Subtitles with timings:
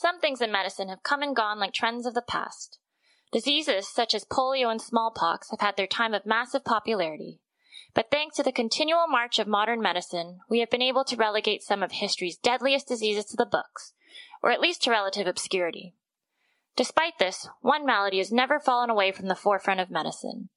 [0.00, 2.78] some things in medicine have come and gone like trends of the past.
[3.32, 7.40] Diseases such as polio and smallpox have had their time of massive popularity.
[7.94, 11.64] But thanks to the continual march of modern medicine, we have been able to relegate
[11.64, 13.92] some of history's deadliest diseases to the books,
[14.40, 15.96] or at least to relative obscurity.
[16.76, 20.48] Despite this, one malady has never fallen away from the forefront of medicine.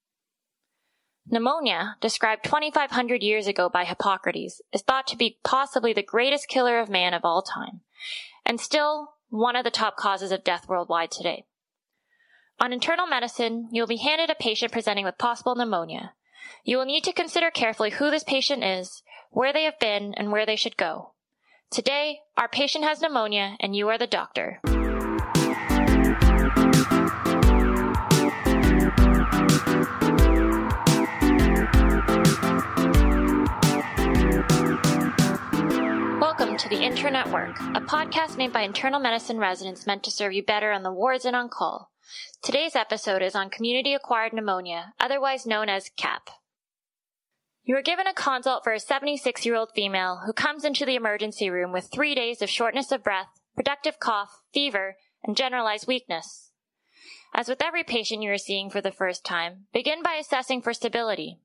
[1.26, 6.80] Pneumonia, described 2,500 years ago by Hippocrates, is thought to be possibly the greatest killer
[6.80, 7.82] of man of all time,
[8.46, 11.45] and still one of the top causes of death worldwide today.
[12.59, 16.13] On internal medicine, you will be handed a patient presenting with possible pneumonia.
[16.63, 20.31] You will need to consider carefully who this patient is, where they have been, and
[20.31, 21.13] where they should go.
[21.71, 24.59] Today, our patient has pneumonia, and you are the doctor.
[37.23, 40.43] To the Internet Work, a podcast made by internal medicine residents meant to serve you
[40.43, 41.91] better on the wards and on call.
[42.41, 46.29] Today's episode is on community acquired pneumonia, otherwise known as CAP.
[47.63, 50.96] You are given a consult for a 76 year old female who comes into the
[50.96, 56.51] emergency room with three days of shortness of breath, productive cough, fever, and generalized weakness.
[57.34, 60.74] As with every patient you are seeing for the first time, begin by assessing for
[60.74, 61.40] stability.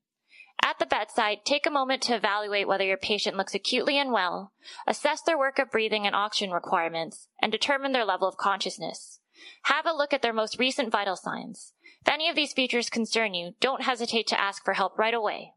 [0.67, 4.51] At the bedside, take a moment to evaluate whether your patient looks acutely unwell,
[4.85, 9.21] assess their work of breathing and oxygen requirements, and determine their level of consciousness.
[9.61, 11.71] Have a look at their most recent vital signs.
[12.01, 15.53] If any of these features concern you, don't hesitate to ask for help right away.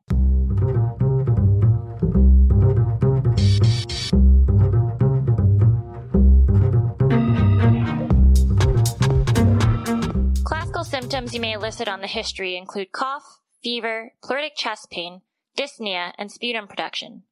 [10.45, 15.23] Classical symptoms you may elicit on the history include cough, fever, pleuritic chest pain,
[15.57, 17.25] dyspnea, and sputum production.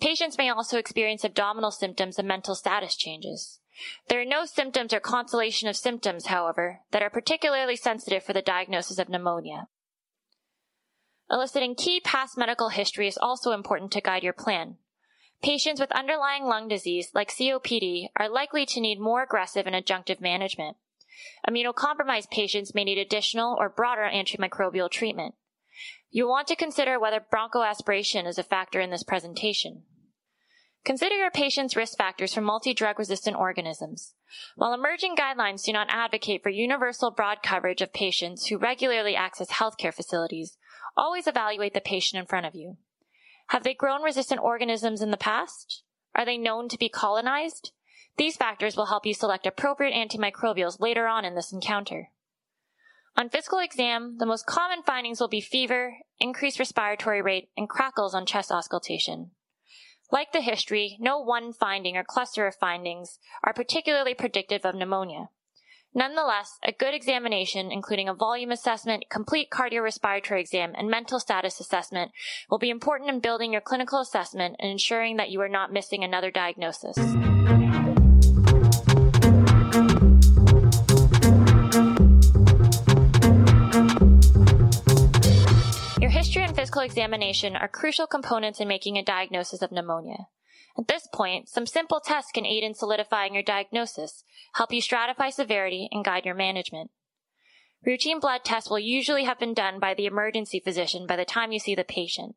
[0.00, 3.60] Patients may also experience abdominal symptoms and mental status changes.
[4.08, 8.42] There are no symptoms or constellation of symptoms, however, that are particularly sensitive for the
[8.42, 9.68] diagnosis of pneumonia.
[11.30, 14.76] Eliciting key past medical history is also important to guide your plan.
[15.42, 20.20] Patients with underlying lung disease, like COPD, are likely to need more aggressive and adjunctive
[20.20, 20.76] management.
[21.48, 25.34] Immunocompromised patients may need additional or broader antimicrobial treatment.
[26.14, 29.84] You want to consider whether bronchoaspiration is a factor in this presentation.
[30.84, 34.12] Consider your patient's risk factors for multi-drug resistant organisms.
[34.54, 39.52] While emerging guidelines do not advocate for universal broad coverage of patients who regularly access
[39.52, 40.58] healthcare facilities,
[40.98, 42.76] always evaluate the patient in front of you.
[43.46, 45.82] Have they grown resistant organisms in the past?
[46.14, 47.72] Are they known to be colonized?
[48.18, 52.10] These factors will help you select appropriate antimicrobials later on in this encounter.
[53.16, 58.14] On physical exam, the most common findings will be fever, increased respiratory rate, and crackles
[58.14, 59.32] on chest auscultation.
[60.10, 65.28] Like the history, no one finding or cluster of findings are particularly predictive of pneumonia.
[65.94, 72.12] Nonetheless, a good examination, including a volume assessment, complete cardiorespiratory exam, and mental status assessment,
[72.50, 76.02] will be important in building your clinical assessment and ensuring that you are not missing
[76.02, 76.96] another diagnosis.
[86.82, 90.28] Examination are crucial components in making a diagnosis of pneumonia.
[90.78, 95.32] At this point, some simple tests can aid in solidifying your diagnosis, help you stratify
[95.32, 96.90] severity, and guide your management.
[97.84, 101.52] Routine blood tests will usually have been done by the emergency physician by the time
[101.52, 102.36] you see the patient.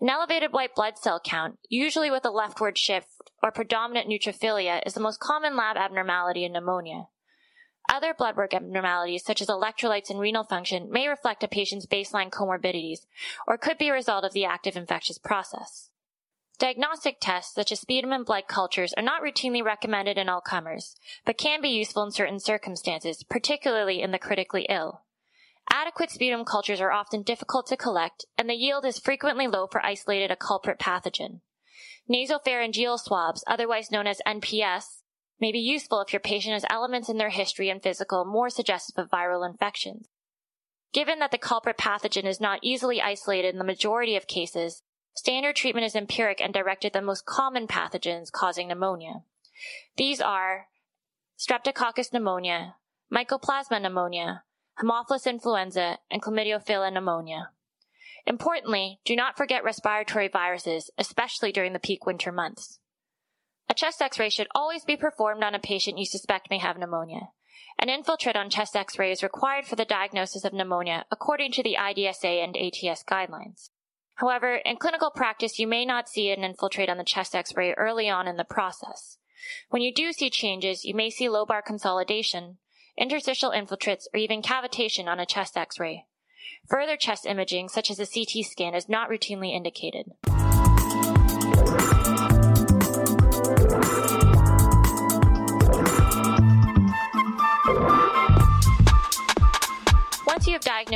[0.00, 4.94] An elevated white blood cell count, usually with a leftward shift or predominant neutrophilia, is
[4.94, 7.08] the most common lab abnormality in pneumonia.
[7.88, 12.30] Other blood work abnormalities, such as electrolytes and renal function, may reflect a patient's baseline
[12.30, 13.06] comorbidities
[13.46, 15.90] or could be a result of the active infectious process.
[16.58, 20.94] Diagnostic tests, such as sputum and blood cultures, are not routinely recommended in all comers,
[21.24, 25.00] but can be useful in certain circumstances, particularly in the critically ill.
[25.72, 29.84] Adequate sputum cultures are often difficult to collect, and the yield is frequently low for
[29.84, 31.40] isolated a culprit pathogen.
[32.10, 34.99] Nasopharyngeal swabs, otherwise known as NPS,
[35.40, 38.98] may be useful if your patient has elements in their history and physical more suggestive
[38.98, 40.08] of viral infections.
[40.92, 44.82] Given that the culprit pathogen is not easily isolated in the majority of cases,
[45.14, 49.22] standard treatment is empiric and directed at the most common pathogens causing pneumonia.
[49.96, 50.66] These are
[51.38, 52.76] Streptococcus pneumonia,
[53.12, 54.42] Mycoplasma pneumonia,
[54.80, 57.50] Haemophilus influenza, and Chlamydophila pneumonia.
[58.26, 62.78] Importantly, do not forget respiratory viruses, especially during the peak winter months.
[63.70, 67.28] A chest x-ray should always be performed on a patient you suspect may have pneumonia.
[67.78, 71.76] An infiltrate on chest x-ray is required for the diagnosis of pneumonia according to the
[71.78, 73.70] IDSA and ATS guidelines.
[74.16, 78.10] However, in clinical practice, you may not see an infiltrate on the chest x-ray early
[78.10, 79.18] on in the process.
[79.68, 82.58] When you do see changes, you may see lobar consolidation,
[82.98, 86.06] interstitial infiltrates, or even cavitation on a chest x-ray.
[86.68, 90.06] Further chest imaging, such as a CT scan, is not routinely indicated.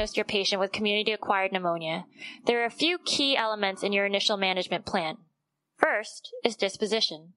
[0.05, 2.05] Diagnosed your patient with community acquired pneumonia,
[2.45, 5.17] there are a few key elements in your initial management plan.
[5.79, 7.33] First is disposition.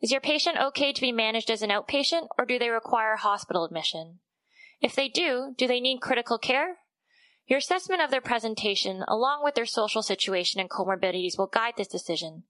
[0.00, 3.64] Is your patient okay to be managed as an outpatient or do they require hospital
[3.64, 4.20] admission?
[4.80, 6.76] If they do, do they need critical care?
[7.48, 11.88] Your assessment of their presentation, along with their social situation and comorbidities, will guide this
[11.88, 12.44] decision.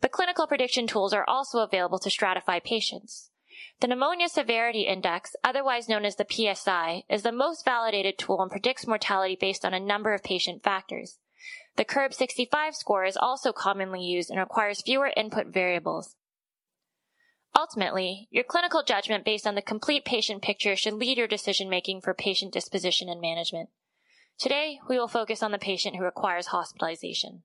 [0.00, 3.30] But clinical prediction tools are also available to stratify patients.
[3.80, 8.50] The Pneumonia Severity Index, otherwise known as the PSI, is the most validated tool and
[8.50, 11.18] predicts mortality based on a number of patient factors.
[11.76, 16.16] The CURB 65 score is also commonly used and requires fewer input variables.
[17.56, 22.00] Ultimately, your clinical judgment based on the complete patient picture should lead your decision making
[22.00, 23.70] for patient disposition and management.
[24.38, 27.42] Today, we will focus on the patient who requires hospitalization.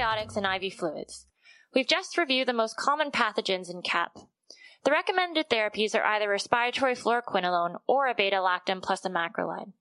[0.00, 1.26] Antibiotics and IV fluids.
[1.74, 4.16] We've just reviewed the most common pathogens in CAP.
[4.82, 9.72] The recommended therapies are either respiratory fluoroquinolone or a beta-lactam plus a macrolide.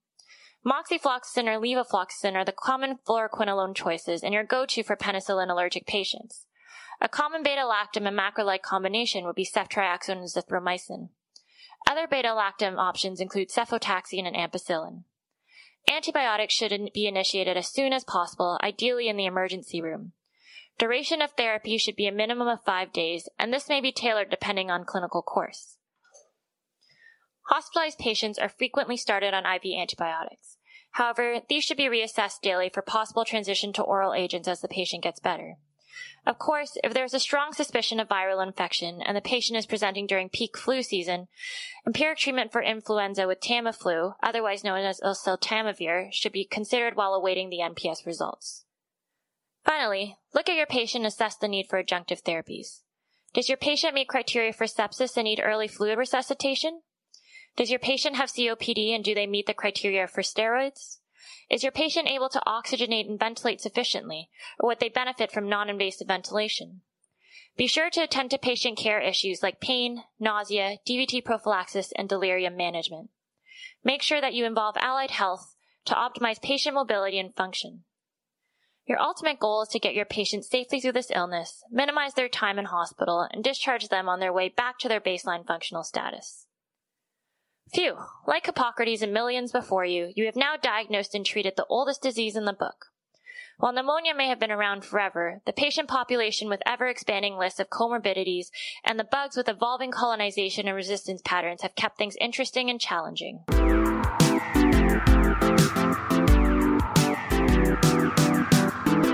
[0.65, 6.45] Moxifloxacin or levofloxacin are the common fluoroquinolone choices and your go-to for penicillin allergic patients.
[6.99, 11.07] A common beta-lactam and macrolide combination would be ceftriaxone and azithromycin.
[11.89, 15.03] Other beta-lactam options include cefotaxime and ampicillin.
[15.87, 20.13] Antibiotics should be initiated as soon as possible, ideally in the emergency room.
[20.77, 24.29] Duration of therapy should be a minimum of five days, and this may be tailored
[24.29, 25.77] depending on clinical course.
[27.49, 30.57] Hospitalized patients are frequently started on IV antibiotics.
[30.91, 35.03] However, these should be reassessed daily for possible transition to oral agents as the patient
[35.03, 35.57] gets better.
[36.25, 39.65] Of course, if there is a strong suspicion of viral infection and the patient is
[39.65, 41.27] presenting during peak flu season,
[41.85, 47.49] empiric treatment for influenza with Tamiflu, otherwise known as oseltamivir, should be considered while awaiting
[47.49, 48.65] the NPS results.
[49.65, 52.81] Finally, look at your patient and assess the need for adjunctive therapies.
[53.33, 56.81] Does your patient meet criteria for sepsis and need early fluid resuscitation?
[57.55, 60.98] Does your patient have COPD and do they meet the criteria for steroids?
[61.49, 64.29] Is your patient able to oxygenate and ventilate sufficiently,
[64.59, 66.81] or would they benefit from non-invasive ventilation?
[67.57, 72.55] Be sure to attend to patient care issues like pain, nausea, DVT prophylaxis, and delirium
[72.55, 73.09] management.
[73.83, 75.55] Make sure that you involve allied health
[75.85, 77.83] to optimize patient mobility and function.
[78.85, 82.57] Your ultimate goal is to get your patient safely through this illness, minimize their time
[82.57, 86.47] in hospital, and discharge them on their way back to their baseline functional status.
[87.73, 92.01] Phew, like Hippocrates and millions before you, you have now diagnosed and treated the oldest
[92.01, 92.87] disease in the book.
[93.57, 97.69] While pneumonia may have been around forever, the patient population with ever expanding lists of
[97.69, 98.47] comorbidities
[98.83, 103.43] and the bugs with evolving colonization and resistance patterns have kept things interesting and challenging.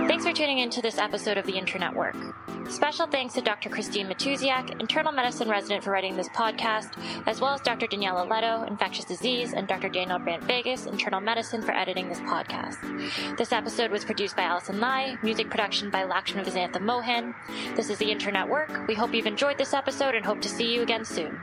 [0.08, 2.55] Thanks for tuning in to this episode of the Internetwork.
[2.70, 3.70] Special thanks to Dr.
[3.70, 6.98] Christine Matusiak, internal medicine resident for writing this podcast,
[7.28, 7.86] as well as Dr.
[7.88, 9.88] Daniela Leto, infectious disease, and Dr.
[9.88, 13.38] Daniel Brandt Vegas, internal medicine for editing this podcast.
[13.38, 17.36] This episode was produced by Allison Lai, music production by Lakshman Vizantha Mohan.
[17.76, 18.88] This is the Internet Work.
[18.88, 21.40] We hope you've enjoyed this episode and hope to see you again soon.